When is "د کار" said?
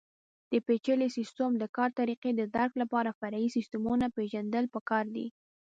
1.57-1.89